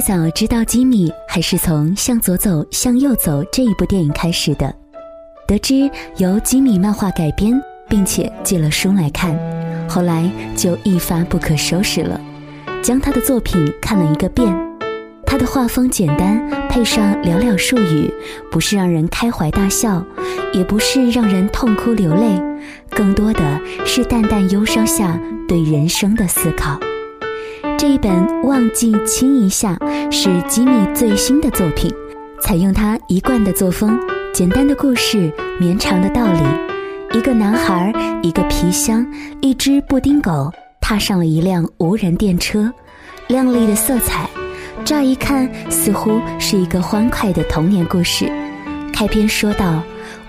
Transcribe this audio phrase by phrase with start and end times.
[0.00, 4.74] 最早知道吉米还是从《向左走，向右走》这一部电影开始的。
[5.46, 9.38] 得知由吉米漫画改编，并且借了书来看，
[9.86, 10.26] 后来
[10.56, 12.18] 就一发不可收拾了，
[12.82, 14.50] 将他的作品看了一个遍。
[15.26, 18.10] 他的画风简单，配上寥寥数语，
[18.50, 20.02] 不是让人开怀大笑，
[20.54, 22.40] 也不是让人痛哭流泪，
[22.88, 26.80] 更多的是淡淡忧伤下对人生的思考。
[27.80, 28.12] 这一本
[28.46, 29.74] 《忘记亲一下》
[30.12, 31.90] 是吉米最新的作品，
[32.42, 33.98] 采用他一贯的作风。
[34.34, 37.18] 简单的故事，绵长的道理。
[37.18, 37.90] 一个男孩，
[38.22, 39.06] 一个皮箱，
[39.40, 42.70] 一只布丁狗，踏上了一辆无人电车。
[43.28, 44.28] 亮丽的色彩，
[44.84, 48.30] 乍一看似乎是一个欢快的童年故事。
[48.92, 49.82] 开篇说道：“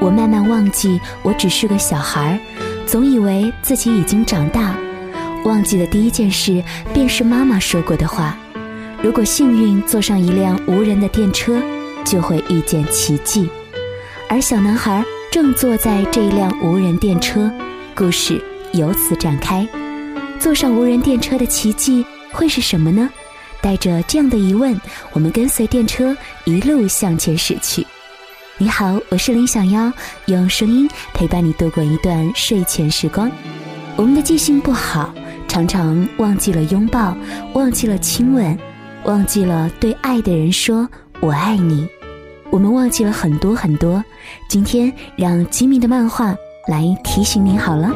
[0.00, 2.40] 我慢慢忘记我只是个小孩，
[2.86, 4.74] 总以为自己已经长大。
[5.44, 8.36] 忘记的第一件事，便是妈妈说过的话：
[9.02, 11.62] 如果幸运坐上一辆无人的电车，
[12.02, 13.48] 就会遇见奇迹。”
[14.28, 17.50] 而小男孩正坐在这一辆无人电车，
[17.94, 18.42] 故事
[18.72, 19.68] 由此展开。
[20.40, 23.08] 坐上无人电车的奇迹会是什么呢？
[23.60, 24.78] 带着这样的疑问，
[25.12, 27.86] 我们跟随电车一路向前驶去。
[28.56, 29.92] 你好，我是林小妖，
[30.26, 33.30] 用声音陪伴你度过一段睡前时光。
[33.96, 35.14] 我们的记性不好，
[35.48, 37.16] 常常忘记了拥抱，
[37.54, 38.58] 忘记了亲吻，
[39.04, 40.88] 忘记了对爱的人说
[41.20, 41.88] “我爱你”。
[42.50, 44.02] 我们忘记了很多很多，
[44.48, 46.34] 今天让吉米的漫画
[46.68, 47.90] 来提醒你好了。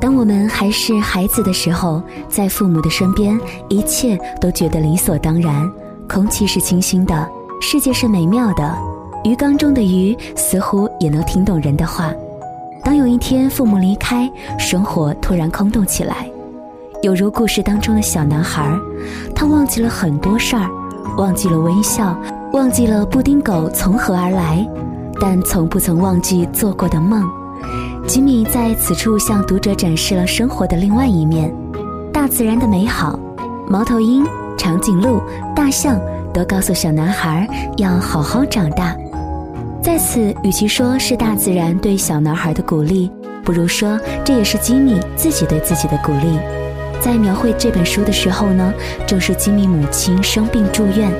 [0.00, 5.70] 当我们还是孩子的时候，在父母的身边，一切都觉得理所当然。
[6.06, 7.28] 空气是清新的，
[7.60, 8.78] 世界是美妙的，
[9.24, 12.12] 鱼缸中的鱼似乎也能听懂人的话。
[12.84, 16.28] 当有一天父母离开，生活突然空洞起来。
[17.02, 18.70] 有如故事当中的小男孩，
[19.34, 20.68] 他忘记了很多事儿，
[21.16, 22.14] 忘记了微笑，
[22.52, 24.66] 忘记了布丁狗从何而来，
[25.18, 27.24] 但从不曾忘记做过的梦。
[28.06, 31.50] 吉米在此处向读者展示了生活的另外一面，
[32.12, 33.18] 大自然的美好。
[33.66, 34.22] 猫头鹰、
[34.58, 35.18] 长颈鹿、
[35.56, 35.98] 大象
[36.30, 37.48] 都告诉小男孩
[37.78, 38.94] 要好好长大。
[39.84, 43.10] 在此，与其说是大自然对小男孩的鼓励，
[43.44, 46.38] 不如说这也是吉米自己对自己的鼓励。
[47.02, 48.72] 在描绘这本书的时候呢，
[49.06, 51.12] 正是吉米母亲生病住院，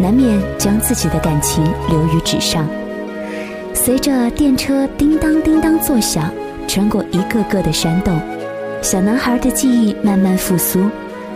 [0.00, 2.66] 难免将自己的感情留于纸上。
[3.74, 6.32] 随着电车叮当叮当作响，
[6.66, 8.18] 穿过一个个的山洞，
[8.80, 10.88] 小男孩的记忆慢慢复苏。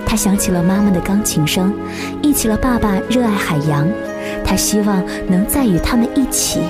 [0.06, 1.74] 他想起了妈妈的钢琴声，
[2.22, 3.86] 忆起了爸爸热爱海洋。
[4.44, 6.60] 他希望能再与他们一起。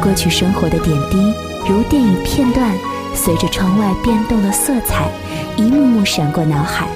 [0.00, 1.32] 过去生活的点滴，
[1.68, 2.70] 如电影片段，
[3.14, 5.08] 随着窗外变动的色彩。
[5.56, 6.88] 一幕幕闪过脑海，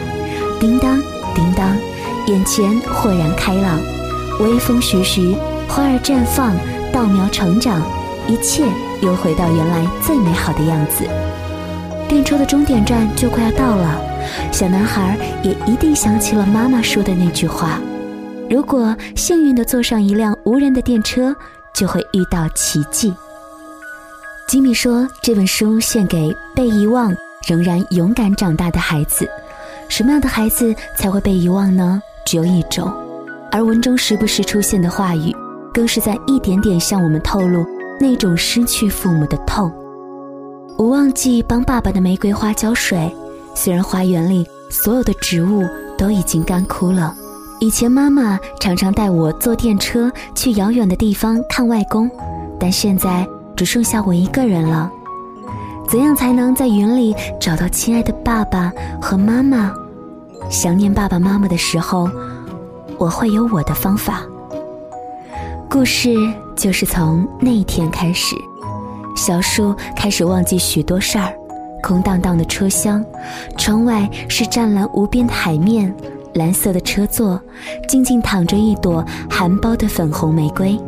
[0.59, 1.00] 叮当
[1.32, 1.76] 叮当，
[2.26, 3.78] 眼前豁然开朗。
[4.41, 5.37] 微风徐徐，
[5.69, 6.56] 花儿绽放，
[6.93, 7.81] 稻苗成长，
[8.26, 8.65] 一切
[9.00, 11.05] 又回到原来最美好的样子。
[12.09, 14.00] 电车的终点站就快要到了，
[14.50, 17.81] 小男孩也一定想起了妈妈说的那句话：
[18.49, 21.35] 如果幸运的坐上一辆无人的电车，
[21.75, 23.13] 就会遇到奇迹。
[24.49, 27.15] 吉米说：“这本书献给被遗忘。”
[27.47, 29.27] 仍然勇敢长大的孩子，
[29.89, 32.03] 什么样的孩子才会被遗忘呢？
[32.27, 32.93] 只有一种，
[33.51, 35.35] 而文中时不时出现的话语，
[35.73, 37.65] 更是在一点点向我们透露
[37.99, 39.73] 那种失去父母的痛。
[40.77, 43.11] 我忘记帮爸爸的玫瑰花浇水，
[43.55, 45.67] 虽然花园里所有的植物
[45.97, 47.15] 都已经干枯了。
[47.61, 52.09] 以前妈妈常常带我坐电车去遥远的地方看外公，
[52.59, 53.27] 但现在
[53.57, 54.91] 只剩下我一个人了。
[55.88, 59.73] 怎样才能在云里找到亲爱的爸爸和妈妈？
[60.49, 62.09] 想念爸爸妈妈的时候，
[62.97, 64.23] 我会有我的方法。
[65.69, 66.15] 故事
[66.55, 68.37] 就是从那一天开始，
[69.17, 71.32] 小树开始忘记许多事儿。
[71.81, 73.05] 空荡荡的车厢，
[73.56, 75.94] 窗外是湛蓝无边的海面，
[76.38, 77.38] 蓝色的车座，
[77.87, 80.81] 静静躺着一朵含苞的粉红玫瑰。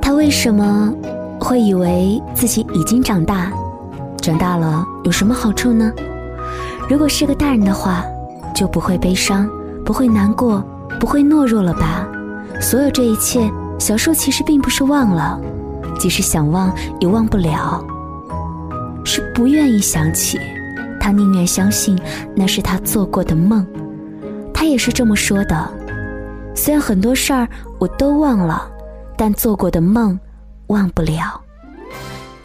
[0.00, 0.94] 他为什么？
[1.40, 3.52] 会以为自己已经长大，
[4.20, 5.92] 长大了有什么好处呢？
[6.88, 8.04] 如果是个大人的话，
[8.54, 9.48] 就不会悲伤，
[9.84, 10.62] 不会难过，
[10.98, 12.06] 不会懦弱了吧？
[12.60, 13.48] 所有这一切，
[13.78, 15.40] 小树其实并不是忘了，
[15.98, 17.82] 即使想忘也忘不了，
[19.04, 20.40] 是不愿意想起。
[20.98, 21.98] 他宁愿相信
[22.34, 23.66] 那是他做过的梦。
[24.52, 25.72] 他也是这么说的。
[26.54, 27.48] 虽然很多事儿
[27.78, 28.70] 我都忘了，
[29.16, 30.18] 但做过的梦。
[30.68, 31.40] 忘不了。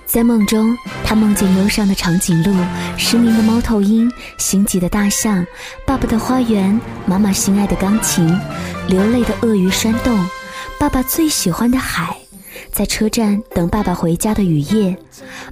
[0.05, 2.55] 在梦中，他梦见忧伤的长颈鹿、
[2.97, 5.45] 失明的猫头鹰、心急的大象、
[5.85, 8.25] 爸爸的花园、妈妈心爱的钢琴、
[8.87, 10.17] 流泪的鳄鱼山洞、
[10.79, 12.15] 爸爸最喜欢的海，
[12.73, 14.97] 在车站等爸爸回家的雨夜，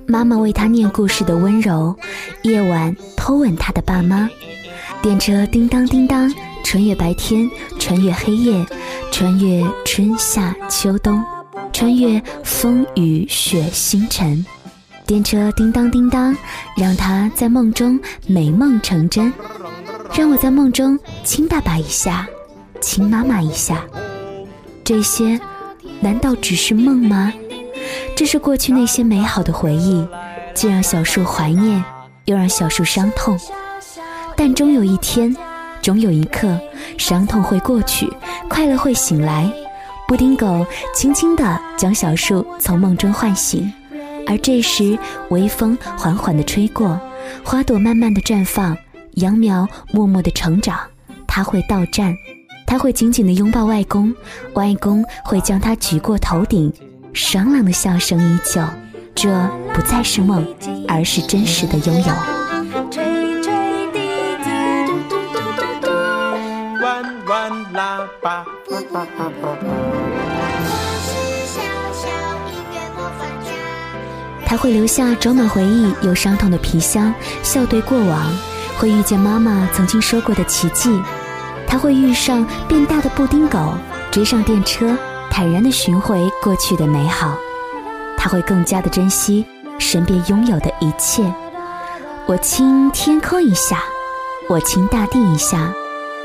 [0.08, 1.96] 妈妈为他念故事的温柔，
[2.42, 4.28] 夜晚偷吻他的爸妈，
[5.04, 6.34] 电车叮当叮当，
[6.64, 7.48] 穿越白天，
[7.78, 8.66] 穿越黑夜，
[9.12, 11.24] 穿越春夏秋冬。
[11.72, 14.44] 穿越风雨雪星辰，
[15.06, 16.36] 电车叮当叮当，
[16.76, 19.32] 让他在梦中美梦成真。
[20.14, 22.28] 让我在梦中亲爸爸一下，
[22.82, 23.86] 亲妈妈一下。
[24.84, 25.40] 这些
[26.02, 27.32] 难道只是梦吗？
[28.16, 30.06] 这是过去那些美好的回忆，
[30.54, 31.84] 既让小树怀念，
[32.26, 33.40] 又让小树伤痛。
[34.36, 35.36] 但终有一天，
[35.82, 36.60] 总有一刻，
[36.98, 38.12] 伤痛会过去，
[38.50, 39.52] 快乐会醒来。
[40.08, 43.72] 布丁狗轻轻地将小树从梦中唤醒，
[44.28, 44.98] 而这时
[45.30, 47.00] 微风缓缓地吹过，
[47.44, 48.78] 花朵慢慢地绽放，
[49.16, 50.80] 秧苗默默地成长。
[51.28, 52.14] 它会到站，
[52.72, 54.16] 它会紧紧地拥抱外公，
[54.54, 56.72] 外公会将它举过头顶，
[57.12, 58.62] 爽朗的笑声依旧。
[59.14, 59.30] 这
[59.74, 60.48] 不再是梦，
[60.88, 62.14] 而是真实的拥有。
[67.74, 68.46] 喇叭。
[74.46, 77.14] 他会留下装满回忆又伤痛的皮箱，
[77.44, 78.32] 笑对过往；
[78.78, 80.90] 会遇见妈妈曾经说过的奇迹；
[81.72, 83.74] 他会遇上变大的布丁狗，
[84.12, 84.94] 追上电车，
[85.30, 87.34] 坦然地寻回过去的美好。
[88.18, 89.46] 他会更加的珍惜
[89.80, 91.24] 身边拥有的一切。
[92.26, 93.82] 我亲天空一下，
[94.50, 95.72] 我亲大地一下，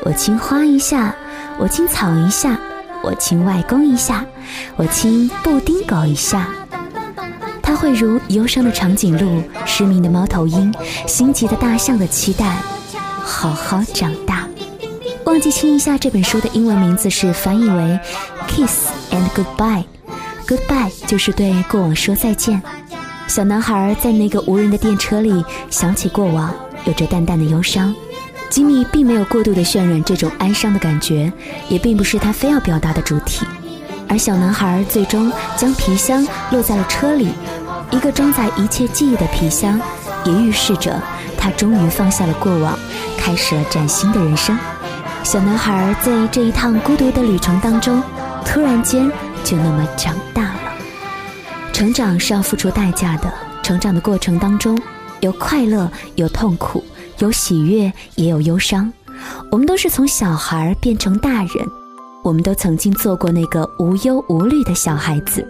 [0.03, 1.15] 我亲花一下，
[1.57, 2.59] 我亲草一下，
[3.01, 4.25] 我亲外公一下，
[4.75, 6.45] 我亲布丁狗一下。
[7.61, 10.73] 他会如忧伤的长颈鹿、失明的猫头鹰、
[11.07, 12.57] 心急的大象的期待，
[13.23, 14.45] 好好长大。
[15.27, 17.75] 忘记亲一下这本书的英文名字是翻译为
[18.47, 19.83] 《Kiss and Goodbye》
[20.47, 22.61] ，Goodbye 就是对过往说再见。
[23.27, 27.93] 小男孩在那个无人的电车里想起过往，有着淡淡的忧伤。
[28.49, 31.29] 吉米并没有过度的渲染这种哀伤的感觉，
[31.67, 33.45] 也并不是他非要表达的主题。
[34.07, 37.27] 而小男孩最终将皮箱落在了车里。
[37.91, 39.77] 一个装载一切记忆的皮箱，
[40.23, 41.01] 也预示着
[41.37, 42.79] 他终于放下了过往，
[43.17, 44.57] 开始了崭新的人生。
[45.27, 48.01] 小男孩在这一趟孤独的旅程当中，
[48.45, 49.11] 突然间
[49.43, 50.59] 就那么长大了。
[51.73, 53.29] 成长是要付出代价的，
[53.61, 54.79] 成长的过程当中，
[55.19, 56.81] 有快乐，有痛苦，
[57.17, 58.89] 有喜悦，也有忧伤。
[59.51, 61.67] 我们都是从小孩变成大人，
[62.23, 65.45] 我们都曾经做过那个无忧无虑的小孩子。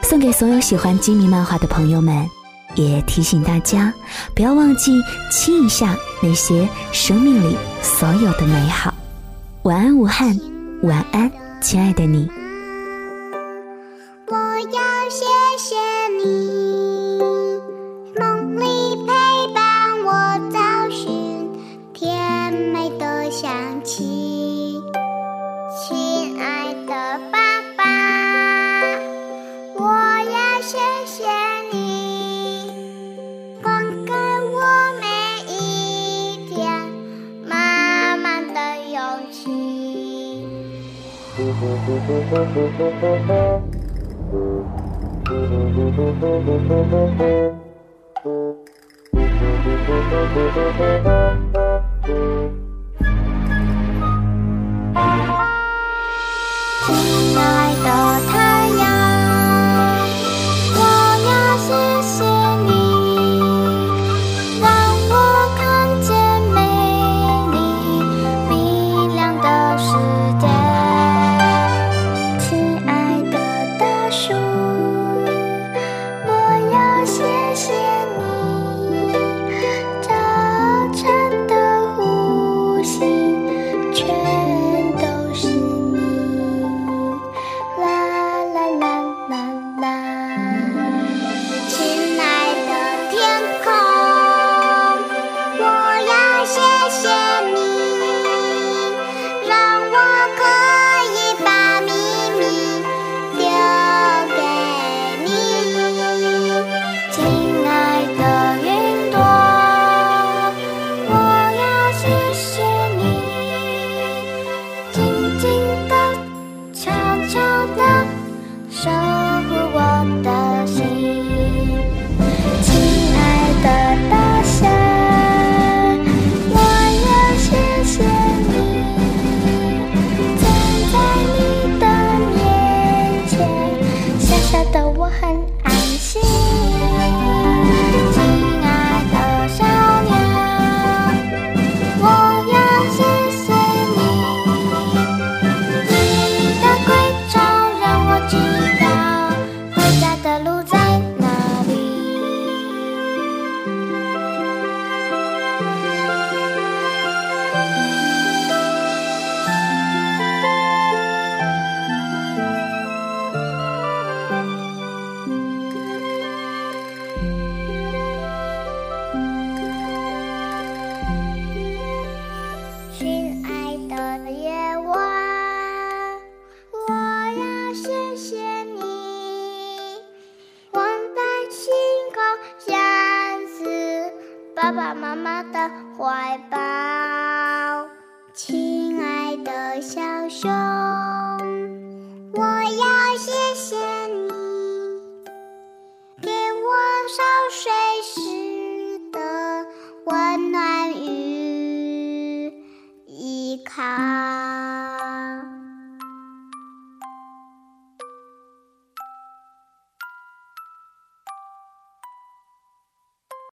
[0.00, 2.26] 送给所有喜欢吉米漫画的朋友们，
[2.74, 3.92] 也提醒大家
[4.34, 4.98] 不要忘记
[5.30, 8.94] 亲一下那些生命里所有的美好。
[9.64, 10.34] 晚安，武汉，
[10.84, 11.30] 晚安，
[11.60, 12.39] 亲爱的你。
[41.40, 41.56] 亲